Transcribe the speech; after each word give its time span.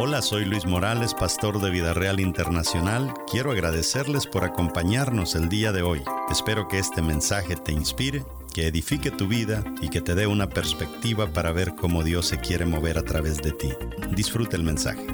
Hola, 0.00 0.22
soy 0.22 0.44
Luis 0.44 0.64
Morales, 0.64 1.12
pastor 1.12 1.60
de 1.60 1.70
Vida 1.70 1.92
Real 1.92 2.20
Internacional. 2.20 3.12
Quiero 3.28 3.50
agradecerles 3.50 4.28
por 4.28 4.44
acompañarnos 4.44 5.34
el 5.34 5.48
día 5.48 5.72
de 5.72 5.82
hoy. 5.82 6.02
Espero 6.30 6.68
que 6.68 6.78
este 6.78 7.02
mensaje 7.02 7.56
te 7.56 7.72
inspire, 7.72 8.22
que 8.54 8.68
edifique 8.68 9.10
tu 9.10 9.26
vida 9.26 9.64
y 9.82 9.88
que 9.88 10.00
te 10.00 10.14
dé 10.14 10.28
una 10.28 10.48
perspectiva 10.48 11.32
para 11.32 11.50
ver 11.50 11.74
cómo 11.74 12.04
Dios 12.04 12.26
se 12.26 12.38
quiere 12.38 12.64
mover 12.64 12.96
a 12.96 13.02
través 13.02 13.42
de 13.42 13.50
ti. 13.50 13.70
Disfruta 14.12 14.54
el 14.54 14.62
mensaje. 14.62 15.04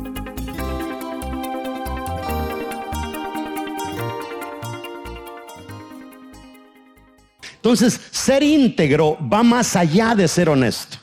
Entonces, 7.55 7.99
ser 8.11 8.43
íntegro 8.43 9.17
va 9.33 9.43
más 9.43 9.77
allá 9.77 10.15
de 10.15 10.29
ser 10.29 10.51
honesto. 10.51 10.99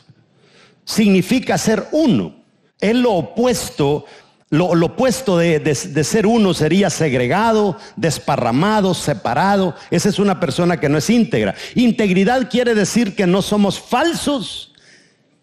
Significa 0.85 1.57
ser 1.57 1.87
uno. 1.91 2.40
Es 2.81 2.95
lo 2.95 3.13
opuesto, 3.13 4.05
lo, 4.49 4.65
opuesto 4.65 5.37
de, 5.37 5.59
de 5.59 6.03
ser 6.03 6.27
uno 6.27 6.53
sería 6.53 6.89
segregado, 6.89 7.77
desparramado, 7.95 8.93
separado. 8.93 9.75
Esa 9.91 10.09
es 10.09 10.19
una 10.19 10.39
persona 10.39 10.79
que 10.79 10.89
no 10.89 10.97
es 10.97 11.09
íntegra. 11.09 11.55
Integridad 11.75 12.49
quiere 12.49 12.75
decir 12.75 13.15
que 13.15 13.27
no 13.27 13.41
somos 13.41 13.79
falsos, 13.79 14.73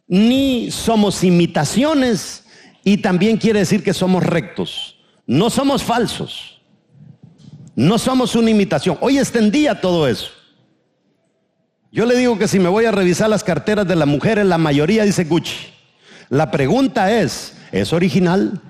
ni 0.06 0.70
somos 0.70 1.24
imitaciones, 1.24 2.45
y 2.84 2.98
también 2.98 3.37
quiere 3.37 3.61
decir 3.61 3.83
que 3.83 3.95
somos 3.95 4.23
rectos. 4.23 4.97
No 5.27 5.50
somos 5.50 5.83
falsos. 5.84 6.59
No 7.77 7.98
somos 7.98 8.34
una 8.34 8.50
imitación. 8.50 8.98
Hoy 9.00 9.19
extendía 9.19 9.80
todo 9.80 10.09
eso. 10.09 10.30
Yo 11.92 12.06
le 12.06 12.16
digo 12.16 12.39
que 12.39 12.48
si 12.48 12.59
me 12.59 12.69
voy 12.69 12.86
a 12.86 12.91
revisar 12.91 13.30
las 13.30 13.45
carteras 13.45 13.86
de 13.86 13.95
las 13.95 14.09
mujeres, 14.09 14.47
la 14.47 14.59
mayoría 14.59 15.05
dice 15.05 15.25
Gucci. 15.25 15.77
La 16.30 16.50
pregunta 16.50 17.10
es, 17.10 17.55
¿es 17.73 17.92
original? 17.92 18.60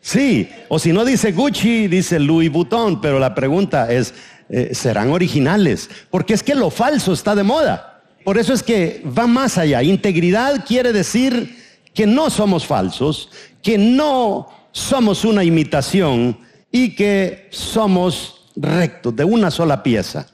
Sí, 0.00 0.50
o 0.68 0.78
si 0.78 0.92
no 0.92 1.04
dice 1.04 1.32
Gucci, 1.32 1.86
dice 1.86 2.18
Louis 2.18 2.50
Vuitton, 2.50 3.00
pero 3.00 3.18
la 3.18 3.34
pregunta 3.34 3.90
es, 3.90 4.12
eh, 4.50 4.74
¿serán 4.74 5.10
originales? 5.10 5.88
Porque 6.10 6.34
es 6.34 6.42
que 6.42 6.54
lo 6.54 6.70
falso 6.70 7.12
está 7.12 7.34
de 7.34 7.44
moda. 7.44 8.02
Por 8.24 8.36
eso 8.36 8.52
es 8.52 8.62
que 8.62 9.02
va 9.16 9.26
más 9.26 9.56
allá. 9.58 9.82
Integridad 9.82 10.64
quiere 10.66 10.92
decir 10.92 11.56
que 11.94 12.06
no 12.06 12.30
somos 12.30 12.66
falsos, 12.66 13.30
que 13.62 13.78
no 13.78 14.48
somos 14.72 15.24
una 15.24 15.44
imitación 15.44 16.36
y 16.70 16.94
que 16.94 17.48
somos 17.50 18.50
recto, 18.56 19.12
de 19.12 19.24
una 19.24 19.50
sola 19.50 19.82
pieza. 19.82 20.26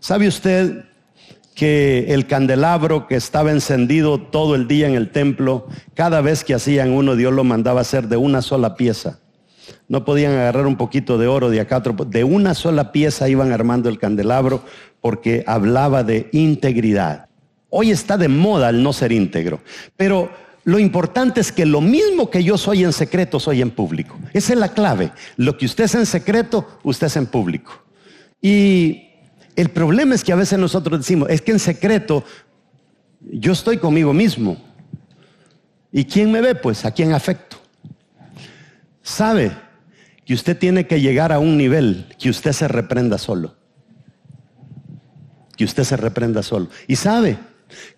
¿Sabe 0.00 0.28
usted 0.28 0.84
que 1.60 2.06
el 2.14 2.26
candelabro 2.26 3.06
que 3.06 3.16
estaba 3.16 3.50
encendido 3.50 4.18
todo 4.18 4.54
el 4.54 4.66
día 4.66 4.88
en 4.88 4.94
el 4.94 5.10
templo, 5.10 5.66
cada 5.92 6.22
vez 6.22 6.42
que 6.42 6.54
hacían 6.54 6.90
uno, 6.90 7.16
Dios 7.16 7.34
lo 7.34 7.44
mandaba 7.44 7.82
hacer 7.82 8.08
de 8.08 8.16
una 8.16 8.40
sola 8.40 8.76
pieza? 8.76 9.18
No 9.86 10.06
podían 10.06 10.32
agarrar 10.32 10.66
un 10.66 10.76
poquito 10.76 11.18
de 11.18 11.26
oro 11.26 11.50
de 11.50 11.60
acá 11.60 11.80
de 11.80 12.24
una 12.24 12.54
sola 12.54 12.92
pieza 12.92 13.28
iban 13.28 13.52
armando 13.52 13.90
el 13.90 13.98
candelabro 13.98 14.64
porque 15.02 15.44
hablaba 15.46 16.02
de 16.02 16.30
integridad. 16.32 17.28
Hoy 17.68 17.90
está 17.90 18.16
de 18.16 18.28
moda 18.28 18.70
el 18.70 18.82
no 18.82 18.94
ser 18.94 19.12
íntegro, 19.12 19.60
pero 19.98 20.30
lo 20.64 20.78
importante 20.78 21.42
es 21.42 21.52
que 21.52 21.66
lo 21.66 21.82
mismo 21.82 22.30
que 22.30 22.42
yo 22.42 22.56
soy 22.56 22.84
en 22.84 22.94
secreto, 22.94 23.38
soy 23.38 23.60
en 23.60 23.70
público. 23.70 24.18
Esa 24.32 24.54
es 24.54 24.58
la 24.58 24.72
clave. 24.72 25.12
Lo 25.36 25.58
que 25.58 25.66
usted 25.66 25.84
es 25.84 25.94
en 25.94 26.06
secreto, 26.06 26.66
usted 26.84 27.08
es 27.08 27.16
en 27.18 27.26
público. 27.26 27.84
Y 28.40 29.09
el 29.56 29.70
problema 29.70 30.14
es 30.14 30.24
que 30.24 30.32
a 30.32 30.36
veces 30.36 30.58
nosotros 30.58 31.00
decimos, 31.00 31.28
es 31.30 31.42
que 31.42 31.52
en 31.52 31.58
secreto 31.58 32.24
yo 33.20 33.52
estoy 33.52 33.78
conmigo 33.78 34.12
mismo. 34.12 34.56
¿Y 35.92 36.04
quién 36.04 36.30
me 36.30 36.40
ve? 36.40 36.54
Pues 36.54 36.84
a 36.84 36.92
quién 36.92 37.12
afecto. 37.12 37.56
Sabe 39.02 39.52
que 40.24 40.34
usted 40.34 40.56
tiene 40.56 40.86
que 40.86 41.00
llegar 41.00 41.32
a 41.32 41.38
un 41.38 41.56
nivel 41.56 42.06
que 42.18 42.30
usted 42.30 42.52
se 42.52 42.68
reprenda 42.68 43.18
solo. 43.18 43.56
Que 45.56 45.64
usted 45.64 45.84
se 45.84 45.96
reprenda 45.96 46.42
solo. 46.42 46.68
Y 46.86 46.96
sabe 46.96 47.38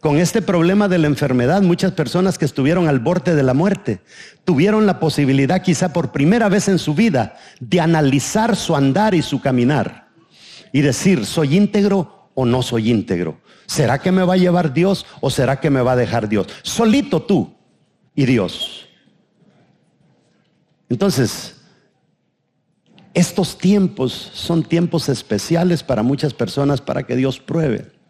con 0.01 0.19
este 0.19 0.43
problema 0.43 0.89
de 0.89 0.99
la 0.99 1.07
enfermedad, 1.07 1.63
muchas 1.63 1.93
personas 1.93 2.39
que 2.39 2.45
estuvieron 2.45 2.89
al 2.89 2.99
borde 2.99 3.35
de 3.35 3.43
la 3.43 3.55
muerte 3.55 4.01
tuvieron 4.45 4.87
la 4.87 5.01
posibilidad 5.01 5.63
quizá 5.63 5.93
por 5.93 6.13
primera 6.13 6.49
vez 6.49 6.69
en 6.69 6.79
su 6.79 6.95
vida 6.95 7.37
de 7.61 7.81
analizar 7.81 8.57
su 8.57 8.77
andar 8.77 9.15
y 9.15 9.23
su 9.23 9.41
caminar 9.41 10.02
y 10.73 10.81
decir, 10.81 11.27
¿soy 11.27 11.57
íntegro 11.57 12.31
o 12.35 12.45
no 12.45 12.63
soy 12.63 12.91
íntegro? 12.91 13.41
¿Será 13.67 13.99
que 13.99 14.13
me 14.13 14.25
va 14.25 14.35
a 14.35 14.39
llevar 14.39 14.73
Dios 14.73 15.07
o 15.21 15.31
será 15.31 15.61
que 15.61 15.71
me 15.71 15.83
va 15.83 15.93
a 15.93 15.97
dejar 15.97 16.29
Dios? 16.29 16.47
Solito 16.63 17.23
tú 17.23 17.55
y 18.15 18.27
Dios. 18.27 18.89
Entonces, 20.89 21.57
estos 23.15 23.59
tiempos 23.59 24.13
son 24.13 24.63
tiempos 24.63 25.09
especiales 25.09 25.83
para 25.83 26.03
muchas 26.03 26.35
personas 26.35 26.81
para 26.81 27.03
que 27.05 27.17
Dios 27.17 27.39
pruebe 27.39 28.02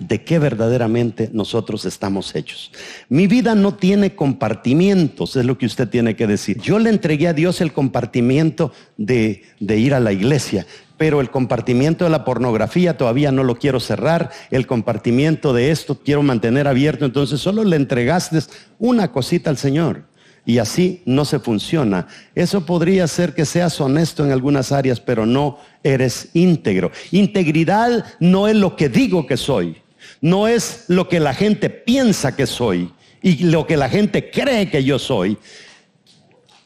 de 0.00 0.22
qué 0.22 0.38
verdaderamente 0.38 1.30
nosotros 1.32 1.84
estamos 1.84 2.34
hechos. 2.34 2.72
Mi 3.08 3.26
vida 3.26 3.54
no 3.54 3.74
tiene 3.74 4.14
compartimientos, 4.14 5.36
es 5.36 5.44
lo 5.44 5.56
que 5.58 5.66
usted 5.66 5.88
tiene 5.88 6.16
que 6.16 6.26
decir. 6.26 6.60
Yo 6.60 6.78
le 6.78 6.90
entregué 6.90 7.28
a 7.28 7.32
Dios 7.32 7.60
el 7.60 7.72
compartimiento 7.72 8.72
de, 8.96 9.42
de 9.60 9.78
ir 9.78 9.94
a 9.94 10.00
la 10.00 10.12
iglesia, 10.12 10.66
pero 10.96 11.20
el 11.20 11.30
compartimiento 11.30 12.04
de 12.04 12.10
la 12.10 12.24
pornografía 12.24 12.96
todavía 12.96 13.32
no 13.32 13.44
lo 13.44 13.56
quiero 13.56 13.80
cerrar, 13.80 14.30
el 14.50 14.66
compartimiento 14.66 15.52
de 15.52 15.70
esto 15.70 16.00
quiero 16.04 16.22
mantener 16.22 16.66
abierto, 16.68 17.04
entonces 17.04 17.40
solo 17.40 17.64
le 17.64 17.76
entregaste 17.76 18.38
una 18.78 19.12
cosita 19.12 19.50
al 19.50 19.58
Señor. 19.58 20.04
Y 20.46 20.58
así 20.58 21.02
no 21.06 21.24
se 21.24 21.38
funciona. 21.38 22.06
Eso 22.34 22.66
podría 22.66 23.06
ser 23.06 23.34
que 23.34 23.46
seas 23.46 23.80
honesto 23.80 24.26
en 24.26 24.30
algunas 24.30 24.72
áreas, 24.72 25.00
pero 25.00 25.24
no 25.24 25.58
eres 25.82 26.28
íntegro. 26.34 26.90
Integridad 27.12 28.04
no 28.20 28.46
es 28.46 28.54
lo 28.54 28.76
que 28.76 28.90
digo 28.90 29.26
que 29.26 29.38
soy 29.38 29.78
no 30.20 30.48
es 30.48 30.84
lo 30.88 31.08
que 31.08 31.20
la 31.20 31.34
gente 31.34 31.70
piensa 31.70 32.34
que 32.36 32.46
soy 32.46 32.92
y 33.22 33.44
lo 33.44 33.66
que 33.66 33.76
la 33.76 33.88
gente 33.88 34.30
cree 34.30 34.70
que 34.70 34.84
yo 34.84 34.98
soy 34.98 35.38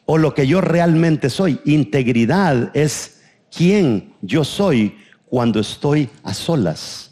o 0.06 0.18
lo 0.18 0.34
que 0.34 0.46
yo 0.46 0.60
realmente 0.60 1.30
soy. 1.30 1.60
Integridad 1.64 2.76
es 2.76 3.20
quién 3.54 4.14
yo 4.22 4.42
soy 4.42 4.96
cuando 5.26 5.60
estoy 5.60 6.08
a 6.22 6.32
solas, 6.34 7.10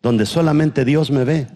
donde 0.00 0.24
solamente 0.24 0.84
Dios 0.84 1.10
me 1.10 1.24
ve. 1.24 1.46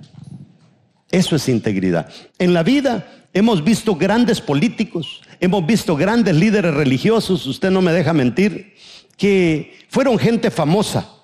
Eso 1.10 1.36
es 1.36 1.48
integridad. 1.48 2.08
En 2.38 2.54
la 2.54 2.62
vida 2.62 3.26
hemos 3.32 3.62
visto 3.62 3.94
grandes 3.94 4.40
políticos, 4.40 5.22
hemos 5.40 5.64
visto 5.64 5.96
grandes 5.96 6.34
líderes 6.36 6.74
religiosos, 6.74 7.46
usted 7.46 7.70
no 7.70 7.80
me 7.80 7.92
deja 7.92 8.12
mentir, 8.12 8.74
que 9.16 9.78
fueron 9.88 10.18
gente 10.18 10.50
famosa 10.50 11.21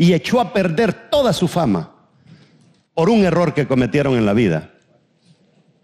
y 0.00 0.14
echó 0.14 0.40
a 0.40 0.54
perder 0.54 0.94
toda 1.10 1.34
su 1.34 1.46
fama 1.46 1.90
por 2.94 3.10
un 3.10 3.22
error 3.22 3.52
que 3.52 3.66
cometieron 3.66 4.16
en 4.16 4.24
la 4.24 4.32
vida, 4.32 4.70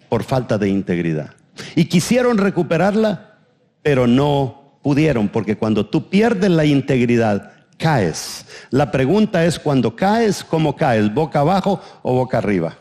por 0.09 0.25
falta 0.25 0.57
de 0.57 0.71
integridad. 0.71 1.35
Y 1.75 1.85
quisieron 1.85 2.39
recuperarla, 2.39 3.41
pero 3.83 4.07
no 4.07 4.79
pudieron, 4.83 5.29
porque 5.29 5.59
cuando 5.59 5.85
tú 5.85 6.09
pierdes 6.09 6.51
la 6.51 6.65
integridad, 6.65 7.53
caes. 7.77 8.47
La 8.71 8.91
pregunta 8.91 9.45
es, 9.45 9.59
cuando 9.59 9.95
caes, 9.95 10.43
¿cómo 10.43 10.75
caes? 10.77 11.13
¿Boca 11.13 11.41
abajo 11.41 11.83
o 12.01 12.15
boca 12.15 12.39
arriba? 12.39 12.79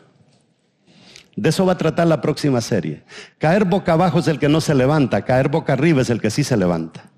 De 1.36 1.50
eso 1.50 1.66
va 1.66 1.74
a 1.74 1.78
tratar 1.78 2.06
la 2.06 2.22
próxima 2.22 2.62
serie. 2.62 3.02
Caer 3.36 3.66
boca 3.66 3.92
abajo 3.92 4.20
es 4.20 4.28
el 4.28 4.38
que 4.38 4.48
no 4.48 4.62
se 4.62 4.74
levanta, 4.74 5.22
caer 5.26 5.50
boca 5.50 5.74
arriba 5.74 6.00
es 6.00 6.08
el 6.08 6.18
que 6.18 6.30
sí 6.30 6.42
se 6.42 6.56
levanta. 6.56 7.10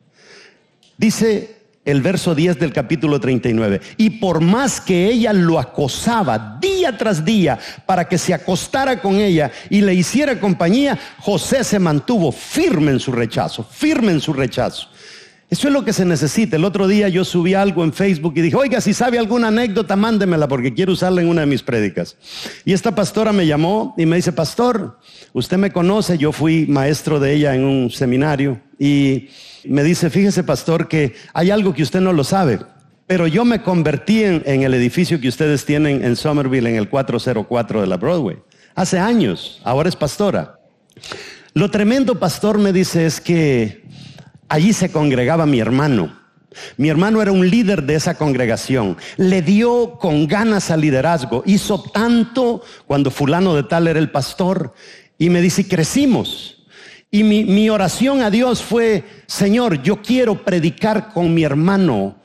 Dice 0.97 1.58
el 1.88 2.03
verso 2.03 2.34
10 2.34 2.59
del 2.59 2.72
capítulo 2.72 3.19
39. 3.19 3.81
Y 3.97 4.10
por 4.10 4.43
más 4.43 4.78
que 4.78 5.06
ella 5.06 5.32
lo 5.32 5.59
acosaba 5.59 6.59
día 6.60 6.99
tras 6.99 7.25
día 7.25 7.59
para 7.87 8.06
que 8.06 8.19
se 8.19 8.34
acostara 8.34 9.01
con 9.01 9.16
ella 9.16 9.51
y 9.71 9.80
le 9.80 9.95
hiciera 9.95 10.39
compañía, 10.39 10.98
José 11.18 11.65
se 11.65 11.78
mantuvo 11.78 12.30
firme 12.30 12.92
en 12.92 13.01
su 13.01 13.10
rechazo, 13.10 13.65
firme 13.65 14.13
en 14.13 14.21
su 14.21 14.34
rechazo. 14.34 14.89
Eso 15.48 15.68
es 15.68 15.72
lo 15.72 15.83
que 15.83 15.95
se 15.95 16.04
necesita. 16.04 16.57
El 16.57 16.66
otro 16.66 16.86
día 16.86 17.09
yo 17.09 17.24
subí 17.24 17.54
algo 17.54 17.83
en 17.83 17.95
Facebook 17.95 18.34
y 18.36 18.42
dije, 18.42 18.57
oiga, 18.57 18.83
si 18.83 18.92
sabe 18.92 19.18
alguna 19.18 19.48
anécdota, 19.48 19.97
mándemela 19.97 20.47
porque 20.47 20.74
quiero 20.74 20.92
usarla 20.92 21.22
en 21.22 21.28
una 21.28 21.41
de 21.41 21.47
mis 21.47 21.63
prédicas. 21.63 22.18
Y 22.66 22.74
esta 22.74 22.95
pastora 22.95 23.33
me 23.33 23.47
llamó 23.47 23.95
y 23.97 24.04
me 24.04 24.16
dice, 24.16 24.33
pastor, 24.33 24.98
usted 25.33 25.57
me 25.57 25.72
conoce, 25.72 26.18
yo 26.18 26.33
fui 26.33 26.66
maestro 26.66 27.18
de 27.18 27.33
ella 27.33 27.54
en 27.54 27.65
un 27.65 27.91
seminario 27.91 28.60
y 28.78 29.28
me 29.65 29.83
dice, 29.83 30.10
fíjese 30.10 30.45
pastor 30.45 30.89
que 30.89 31.15
hay 31.34 31.51
algo 31.51 31.75
que 31.75 31.83
usted 31.83 32.01
no 32.01 32.13
lo 32.13 32.25
sabe, 32.25 32.60
pero 33.07 33.27
yo 33.27 33.45
me 33.45 33.63
convertí 33.63 34.22
en, 34.22 34.63
el 34.63 34.75
edificio 34.75 35.19
que 35.21 35.28
ustedes 35.28 35.65
tienen 35.65 36.04
en 36.04 36.15
Somerville, 36.15 36.69
en 36.69 36.77
el 36.77 36.89
404 36.91 37.80
de 37.80 37.86
la 37.86 37.97
Broadway. 37.97 38.36
Hace 38.75 38.98
años, 38.98 39.60
ahora 39.65 39.89
es 39.89 39.97
pastora. 39.97 40.60
Lo 41.54 41.71
tremendo, 41.71 42.19
pastor, 42.19 42.59
me 42.59 42.72
dice, 42.72 43.07
es 43.07 43.21
que 43.21 43.83
allí 44.48 44.75
se 44.75 44.92
congregaba 44.92 45.47
mi 45.47 45.59
hermano. 45.59 46.19
Mi 46.77 46.91
hermano 46.91 47.22
era 47.22 47.33
un 47.33 47.48
líder 47.48 47.84
de 47.84 47.95
esa 47.95 48.16
congregación. 48.16 48.97
Le 49.16 49.41
dio 49.41 49.98
con 49.98 50.27
ganas 50.27 50.71
al 50.71 50.83
liderazgo. 50.83 51.42
Hizo 51.47 51.83
tanto 51.83 52.63
cuando 52.86 53.10
fulano 53.10 53.54
de 53.54 53.63
tal 53.63 53.89
era 53.89 53.98
el 53.98 54.10
pastor. 54.10 54.75
Y 55.19 55.30
me 55.30 55.41
dice, 55.41 55.66
crecimos. 55.66 56.58
Y 57.10 57.25
mi, 57.25 57.71
oración 57.71 58.21
a 58.21 58.31
Dios 58.31 58.63
fue, 58.63 59.03
Señor, 59.27 59.83
yo 59.83 60.03
quiero 60.03 60.45
predicar 60.45 61.10
con 61.15 61.33
mi 61.33 61.43
hermano 61.43 62.16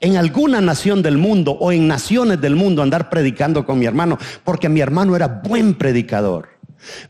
en 0.00 0.16
alguna 0.16 0.60
nación 0.60 1.02
del 1.02 1.18
mundo 1.18 1.52
o 1.52 1.70
en 1.70 1.86
naciones 1.86 2.40
del 2.40 2.56
mundo 2.56 2.82
andar 2.82 3.10
predicando 3.10 3.64
con 3.64 3.78
mi 3.78 3.86
hermano, 3.86 4.18
porque 4.42 4.68
mi 4.68 4.80
hermano 4.80 5.14
era 5.14 5.28
buen 5.28 5.74
predicador. 5.74 6.48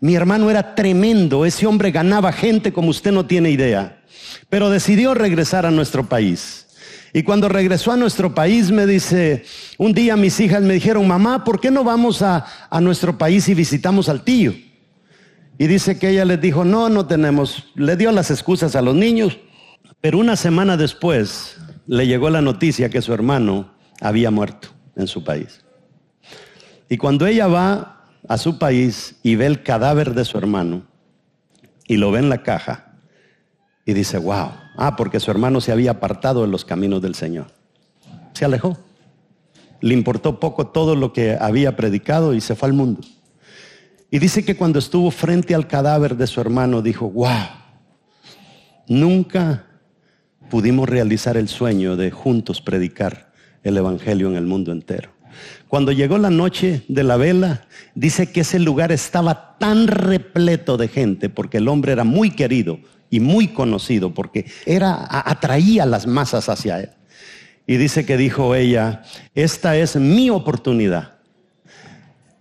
Mi 0.00 0.14
hermano 0.14 0.50
era 0.50 0.74
tremendo, 0.74 1.46
ese 1.46 1.66
hombre 1.66 1.90
ganaba 1.90 2.30
gente 2.30 2.74
como 2.74 2.90
usted 2.90 3.10
no 3.10 3.24
tiene 3.24 3.50
idea, 3.50 4.02
pero 4.50 4.68
decidió 4.68 5.14
regresar 5.14 5.64
a 5.64 5.70
nuestro 5.70 6.06
país. 6.06 6.66
Y 7.14 7.22
cuando 7.22 7.48
regresó 7.48 7.90
a 7.90 7.96
nuestro 7.96 8.34
país 8.34 8.70
me 8.70 8.86
dice, 8.86 9.44
un 9.78 9.94
día 9.94 10.14
mis 10.14 10.38
hijas 10.40 10.62
me 10.62 10.74
dijeron, 10.74 11.08
mamá, 11.08 11.42
¿por 11.42 11.58
qué 11.58 11.70
no 11.70 11.84
vamos 11.84 12.20
a, 12.20 12.44
a 12.68 12.80
nuestro 12.82 13.16
país 13.16 13.48
y 13.48 13.54
visitamos 13.54 14.10
al 14.10 14.22
tío? 14.22 14.52
Y 15.58 15.66
dice 15.66 15.98
que 15.98 16.10
ella 16.10 16.24
les 16.24 16.40
dijo, 16.40 16.64
no, 16.64 16.88
no 16.88 17.06
tenemos, 17.06 17.72
le 17.74 17.96
dio 17.96 18.10
las 18.10 18.30
excusas 18.30 18.74
a 18.74 18.82
los 18.82 18.94
niños, 18.94 19.38
pero 20.00 20.18
una 20.18 20.36
semana 20.36 20.76
después 20.76 21.56
le 21.86 22.06
llegó 22.06 22.30
la 22.30 22.40
noticia 22.40 22.88
que 22.88 23.02
su 23.02 23.12
hermano 23.12 23.72
había 24.00 24.30
muerto 24.30 24.68
en 24.96 25.06
su 25.06 25.22
país. 25.22 25.64
Y 26.88 26.96
cuando 26.96 27.26
ella 27.26 27.46
va 27.46 28.04
a 28.28 28.38
su 28.38 28.58
país 28.58 29.16
y 29.22 29.36
ve 29.36 29.46
el 29.46 29.62
cadáver 29.62 30.14
de 30.14 30.24
su 30.24 30.38
hermano 30.38 30.82
y 31.86 31.96
lo 31.96 32.10
ve 32.10 32.18
en 32.18 32.28
la 32.28 32.42
caja 32.42 32.94
y 33.84 33.92
dice, 33.92 34.18
wow, 34.18 34.50
ah, 34.76 34.96
porque 34.96 35.20
su 35.20 35.30
hermano 35.30 35.60
se 35.60 35.72
había 35.72 35.92
apartado 35.92 36.42
de 36.42 36.48
los 36.48 36.64
caminos 36.64 37.02
del 37.02 37.14
Señor. 37.14 37.46
Se 38.32 38.44
alejó. 38.44 38.78
Le 39.80 39.94
importó 39.94 40.40
poco 40.40 40.68
todo 40.68 40.96
lo 40.96 41.12
que 41.12 41.36
había 41.38 41.76
predicado 41.76 42.34
y 42.34 42.40
se 42.40 42.54
fue 42.54 42.68
al 42.68 42.74
mundo. 42.74 43.02
Y 44.14 44.20
dice 44.20 44.44
que 44.44 44.54
cuando 44.54 44.78
estuvo 44.78 45.10
frente 45.10 45.56
al 45.56 45.66
cadáver 45.66 46.16
de 46.16 46.28
su 46.28 46.40
hermano 46.40 46.82
dijo, 46.82 47.10
wow, 47.10 47.48
nunca 48.86 49.66
pudimos 50.48 50.88
realizar 50.88 51.36
el 51.36 51.48
sueño 51.48 51.96
de 51.96 52.12
juntos 52.12 52.60
predicar 52.60 53.32
el 53.64 53.76
Evangelio 53.76 54.28
en 54.30 54.36
el 54.36 54.46
mundo 54.46 54.70
entero. 54.70 55.10
Cuando 55.66 55.90
llegó 55.90 56.16
la 56.18 56.30
noche 56.30 56.84
de 56.86 57.02
la 57.02 57.16
vela, 57.16 57.66
dice 57.96 58.30
que 58.30 58.42
ese 58.42 58.60
lugar 58.60 58.92
estaba 58.92 59.56
tan 59.58 59.88
repleto 59.88 60.76
de 60.76 60.86
gente, 60.86 61.28
porque 61.28 61.56
el 61.56 61.66
hombre 61.66 61.90
era 61.90 62.04
muy 62.04 62.30
querido 62.30 62.78
y 63.10 63.18
muy 63.18 63.48
conocido, 63.48 64.14
porque 64.14 64.46
era, 64.64 65.08
atraía 65.10 65.86
las 65.86 66.06
masas 66.06 66.48
hacia 66.48 66.78
él. 66.78 66.90
Y 67.66 67.78
dice 67.78 68.06
que 68.06 68.16
dijo 68.16 68.54
ella, 68.54 69.02
esta 69.34 69.76
es 69.76 69.96
mi 69.96 70.30
oportunidad 70.30 71.13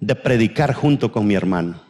de 0.06 0.16
predicar 0.16 0.74
junto 0.74 1.12
con 1.12 1.26
mi 1.26 1.36
hermano. 1.36 1.82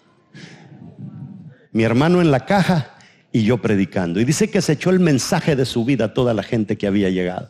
Mi 1.71 1.83
hermano 1.83 2.21
en 2.21 2.31
la 2.31 2.45
caja 2.45 2.95
y 3.31 3.43
yo 3.43 3.57
predicando. 3.57 4.19
Y 4.19 4.25
dice 4.25 4.49
que 4.49 4.61
se 4.61 4.73
echó 4.73 4.91
el 4.91 4.99
mensaje 4.99 5.55
de 5.55 5.65
su 5.65 5.83
vida 5.83 6.05
a 6.05 6.13
toda 6.13 6.33
la 6.33 6.43
gente 6.43 6.77
que 6.77 6.87
había 6.87 7.09
llegado. 7.09 7.49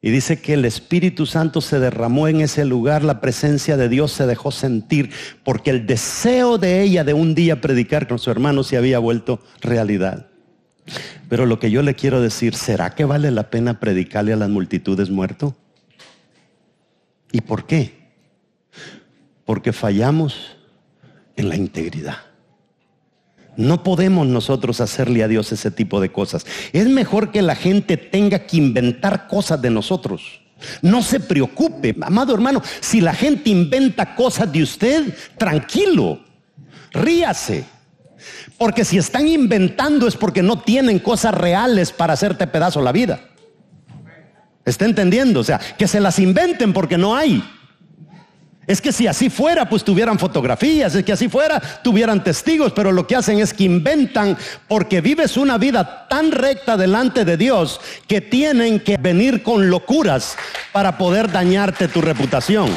Y 0.00 0.10
dice 0.10 0.40
que 0.40 0.54
el 0.54 0.64
Espíritu 0.64 1.26
Santo 1.26 1.60
se 1.60 1.80
derramó 1.80 2.28
en 2.28 2.40
ese 2.40 2.64
lugar, 2.64 3.02
la 3.02 3.20
presencia 3.20 3.76
de 3.76 3.88
Dios 3.88 4.12
se 4.12 4.26
dejó 4.26 4.52
sentir, 4.52 5.10
porque 5.42 5.70
el 5.70 5.86
deseo 5.86 6.56
de 6.56 6.82
ella 6.82 7.02
de 7.02 7.14
un 7.14 7.34
día 7.34 7.60
predicar 7.60 8.06
con 8.06 8.18
su 8.18 8.30
hermano 8.30 8.62
se 8.62 8.76
había 8.76 9.00
vuelto 9.00 9.40
realidad. 9.60 10.28
Pero 11.28 11.46
lo 11.46 11.58
que 11.58 11.70
yo 11.70 11.82
le 11.82 11.94
quiero 11.94 12.20
decir, 12.20 12.54
¿será 12.54 12.94
que 12.94 13.04
vale 13.04 13.30
la 13.32 13.50
pena 13.50 13.80
predicarle 13.80 14.32
a 14.32 14.36
las 14.36 14.48
multitudes 14.48 15.10
muerto? 15.10 15.56
¿Y 17.32 17.40
por 17.40 17.66
qué? 17.66 17.97
Porque 19.48 19.72
fallamos 19.72 20.58
en 21.34 21.48
la 21.48 21.56
integridad. 21.56 22.18
No 23.56 23.82
podemos 23.82 24.26
nosotros 24.26 24.82
hacerle 24.82 25.22
a 25.22 25.28
Dios 25.28 25.50
ese 25.52 25.70
tipo 25.70 26.02
de 26.02 26.12
cosas. 26.12 26.44
Es 26.74 26.86
mejor 26.86 27.30
que 27.30 27.40
la 27.40 27.54
gente 27.56 27.96
tenga 27.96 28.40
que 28.40 28.58
inventar 28.58 29.26
cosas 29.26 29.62
de 29.62 29.70
nosotros. 29.70 30.42
No 30.82 31.00
se 31.00 31.18
preocupe, 31.18 31.96
amado 32.02 32.34
hermano, 32.34 32.60
si 32.80 33.00
la 33.00 33.14
gente 33.14 33.48
inventa 33.48 34.14
cosas 34.14 34.52
de 34.52 34.62
usted, 34.62 35.16
tranquilo, 35.38 36.20
ríase. 36.92 37.64
Porque 38.58 38.84
si 38.84 38.98
están 38.98 39.26
inventando 39.26 40.06
es 40.06 40.14
porque 40.14 40.42
no 40.42 40.60
tienen 40.60 40.98
cosas 40.98 41.32
reales 41.32 41.90
para 41.90 42.12
hacerte 42.12 42.46
pedazo 42.48 42.82
la 42.82 42.92
vida. 42.92 43.30
¿Está 44.66 44.84
entendiendo? 44.84 45.40
O 45.40 45.44
sea, 45.44 45.58
que 45.78 45.88
se 45.88 46.00
las 46.00 46.18
inventen 46.18 46.74
porque 46.74 46.98
no 46.98 47.16
hay. 47.16 47.42
Es 48.68 48.82
que 48.82 48.92
si 48.92 49.06
así 49.06 49.30
fuera, 49.30 49.66
pues 49.66 49.82
tuvieran 49.82 50.18
fotografías, 50.18 50.94
es 50.94 51.02
que 51.02 51.12
así 51.12 51.30
fuera, 51.30 51.58
tuvieran 51.82 52.22
testigos, 52.22 52.70
pero 52.72 52.92
lo 52.92 53.06
que 53.06 53.16
hacen 53.16 53.38
es 53.38 53.54
que 53.54 53.64
inventan 53.64 54.36
porque 54.68 55.00
vives 55.00 55.38
una 55.38 55.56
vida 55.56 56.06
tan 56.06 56.30
recta 56.30 56.76
delante 56.76 57.24
de 57.24 57.38
Dios 57.38 57.80
que 58.06 58.20
tienen 58.20 58.80
que 58.80 58.98
venir 58.98 59.42
con 59.42 59.70
locuras 59.70 60.36
para 60.70 60.98
poder 60.98 61.32
dañarte 61.32 61.88
tu 61.88 62.02
reputación. 62.02 62.68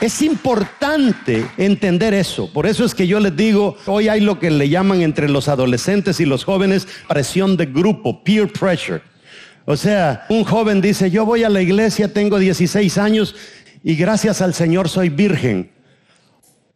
Es 0.00 0.22
importante 0.22 1.46
entender 1.58 2.14
eso. 2.14 2.50
Por 2.50 2.66
eso 2.66 2.86
es 2.86 2.94
que 2.94 3.06
yo 3.06 3.20
les 3.20 3.36
digo, 3.36 3.76
hoy 3.84 4.08
hay 4.08 4.20
lo 4.20 4.38
que 4.38 4.50
le 4.50 4.70
llaman 4.70 5.02
entre 5.02 5.28
los 5.28 5.46
adolescentes 5.48 6.20
y 6.20 6.24
los 6.24 6.42
jóvenes 6.42 6.88
presión 7.06 7.58
de 7.58 7.66
grupo, 7.66 8.24
peer 8.24 8.50
pressure. 8.50 9.02
O 9.66 9.76
sea, 9.76 10.24
un 10.30 10.44
joven 10.44 10.80
dice, 10.80 11.10
yo 11.10 11.26
voy 11.26 11.44
a 11.44 11.50
la 11.50 11.60
iglesia, 11.60 12.12
tengo 12.14 12.38
16 12.38 12.96
años 12.96 13.34
y 13.82 13.96
gracias 13.96 14.42
al 14.42 14.54
Señor 14.54 14.88
soy 14.88 15.08
virgen. 15.08 15.72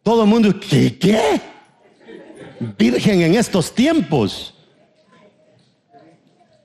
Todo 0.02 0.25
el 0.25 0.29
mundo, 0.29 0.58
¿qué? 0.58 0.99
¿Qué? 0.99 1.41
Virgen 2.79 3.23
en 3.23 3.35
estos 3.35 3.75
tiempos. 3.75 4.55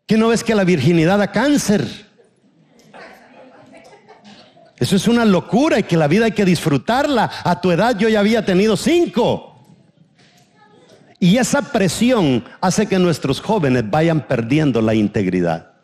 ¿Qué 0.06 0.18
no 0.18 0.28
ves 0.28 0.44
que 0.44 0.56
la 0.56 0.64
virginidad 0.64 1.18
da 1.18 1.32
cáncer? 1.32 2.06
Eso 4.78 4.96
es 4.96 5.08
una 5.08 5.26
locura 5.26 5.80
y 5.80 5.84
que 5.84 5.98
la 5.98 6.08
vida 6.08 6.26
hay 6.26 6.34
que 6.34 6.46
disfrutarla. 6.46 7.32
A 7.44 7.62
tu 7.62 7.72
edad 7.72 7.98
yo 7.98 8.10
ya 8.10 8.20
había 8.20 8.46
tenido 8.46 8.78
cinco. 8.78 9.56
Y 11.20 11.38
esa 11.38 11.72
presión 11.72 12.44
hace 12.62 12.86
que 12.86 13.00
nuestros 13.00 13.40
jóvenes 13.40 13.90
vayan 13.90 14.28
perdiendo 14.28 14.82
la 14.82 14.94
integridad. 14.94 15.75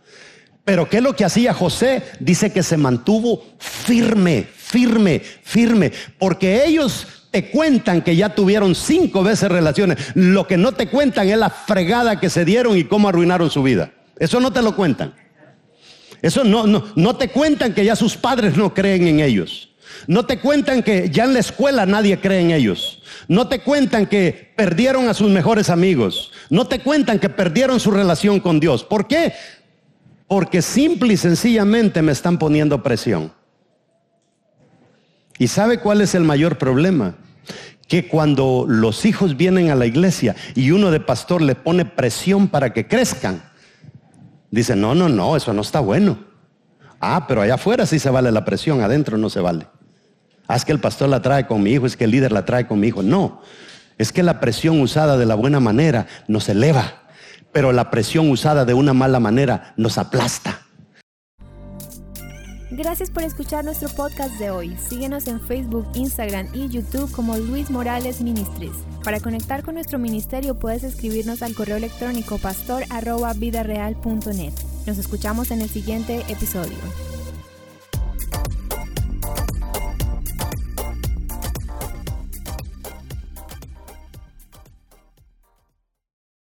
Pero 0.64 0.88
¿qué 0.88 0.98
es 0.98 1.04
lo 1.04 1.16
que 1.16 1.26
hacía 1.26 1.54
José? 1.54 2.04
Dice 2.20 2.52
que 2.52 2.64
se 2.64 2.78
mantuvo 2.78 3.44
firme, 3.58 4.48
firme, 4.56 5.20
firme, 5.20 5.92
porque 6.20 6.66
ellos 6.66 7.08
te 7.32 7.50
cuentan 7.50 8.02
que 8.02 8.16
ya 8.16 8.36
tuvieron 8.36 8.76
cinco 8.76 9.24
veces 9.24 9.50
relaciones. 9.50 9.98
Lo 10.14 10.48
que 10.48 10.58
no 10.58 10.74
te 10.74 10.88
cuentan 10.88 11.30
es 11.30 11.38
la 11.38 11.50
fregada 11.50 12.20
que 12.20 12.30
se 12.30 12.46
dieron 12.46 12.78
y 12.78 12.84
cómo 12.84 13.10
arruinaron 13.10 13.50
su 13.50 13.64
vida. 13.64 13.92
Eso 14.20 14.40
no 14.40 14.52
te 14.54 14.62
lo 14.62 14.76
cuentan. 14.76 15.16
Eso 16.22 16.44
no, 16.44 16.68
no, 16.68 16.86
no 16.96 17.16
te 17.16 17.30
cuentan 17.30 17.74
que 17.74 17.84
ya 17.84 17.96
sus 17.96 18.16
padres 18.16 18.56
no 18.56 18.74
creen 18.74 19.08
en 19.08 19.20
ellos. 19.22 19.70
No 20.08 20.26
te 20.26 20.40
cuentan 20.40 20.84
que 20.84 21.10
ya 21.10 21.24
en 21.24 21.34
la 21.34 21.40
escuela 21.40 21.86
nadie 21.86 22.20
cree 22.20 22.42
en 22.42 22.52
ellos. 22.52 23.02
No 23.28 23.48
te 23.48 23.62
cuentan 23.62 24.06
que 24.06 24.52
perdieron 24.56 25.10
a 25.10 25.14
sus 25.14 25.30
mejores 25.32 25.70
amigos. 25.70 26.32
No 26.50 26.68
te 26.68 26.80
cuentan 26.80 27.20
que 27.20 27.30
perdieron 27.30 27.80
su 27.80 27.92
relación 27.92 28.40
con 28.40 28.60
Dios. 28.60 28.84
¿Por 28.84 29.08
qué? 29.08 29.34
Porque 30.32 30.62
simple 30.62 31.16
y 31.16 31.18
sencillamente 31.18 32.02
me 32.02 32.14
están 32.14 32.38
poniendo 32.38 32.82
presión. 32.82 33.34
¿Y 35.38 35.50
sabe 35.50 35.82
cuál 35.82 36.00
es 36.00 36.16
el 36.16 36.24
mayor 36.24 36.58
problema? 36.58 37.16
Que 37.90 38.08
cuando 38.08 38.64
los 38.66 39.04
hijos 39.04 39.36
vienen 39.36 39.72
a 39.72 39.76
la 39.76 39.86
iglesia 39.86 40.38
y 40.56 40.72
uno 40.72 40.90
de 40.90 41.02
pastor 41.02 41.42
le 41.42 41.56
pone 41.56 41.84
presión 41.84 42.48
para 42.48 42.72
que 42.72 42.88
crezcan, 42.88 43.44
dice, 44.52 44.74
no, 44.74 44.96
no, 44.96 45.10
no, 45.10 45.36
eso 45.36 45.52
no 45.52 45.64
está 45.64 45.82
bueno. 45.82 46.18
Ah, 47.02 47.26
pero 47.28 47.42
allá 47.42 47.56
afuera 47.56 47.86
sí 47.86 48.00
se 48.00 48.10
vale 48.10 48.32
la 48.32 48.46
presión, 48.46 48.80
adentro 48.80 49.18
no 49.18 49.30
se 49.30 49.42
vale. 49.42 49.68
Ah, 50.48 50.56
es 50.56 50.64
que 50.64 50.72
el 50.72 50.80
pastor 50.80 51.10
la 51.10 51.22
trae 51.22 51.46
con 51.46 51.62
mi 51.62 51.72
hijo, 51.72 51.86
es 51.86 51.98
que 51.98 52.06
el 52.06 52.12
líder 52.12 52.32
la 52.32 52.46
trae 52.46 52.68
con 52.68 52.80
mi 52.80 52.88
hijo. 52.88 53.04
No, 53.04 53.42
es 53.98 54.14
que 54.14 54.24
la 54.24 54.40
presión 54.40 54.80
usada 54.80 55.18
de 55.18 55.26
la 55.26 55.36
buena 55.36 55.60
manera 55.60 56.08
nos 56.30 56.48
eleva 56.48 57.01
pero 57.52 57.72
la 57.72 57.92
presión 57.92 58.30
usada 58.30 58.66
de 58.66 58.74
una 58.74 58.94
mala 58.94 59.20
manera 59.20 59.74
nos 59.78 59.98
aplasta. 59.98 60.62
Gracias 62.74 63.12
por 63.12 63.24
escuchar 63.24 63.66
nuestro 63.66 63.90
podcast 63.90 64.40
de 64.40 64.50
hoy. 64.50 64.78
Síguenos 64.78 65.28
en 65.28 65.42
Facebook, 65.42 65.86
Instagram 65.94 66.48
y 66.54 66.70
YouTube 66.70 67.12
como 67.12 67.38
Luis 67.38 67.70
Morales 67.70 68.22
Ministries. 68.22 68.78
Para 69.04 69.20
conectar 69.20 69.62
con 69.62 69.74
nuestro 69.74 70.00
ministerio 70.00 70.56
puedes 70.56 70.84
escribirnos 70.84 71.42
al 71.42 71.54
correo 71.54 71.76
electrónico 71.76 72.38
pastor.vidareal.net. 72.38 74.54
Nos 74.88 74.98
escuchamos 74.98 75.52
en 75.52 75.60
el 75.60 75.70
siguiente 75.70 76.24
episodio. 76.30 76.78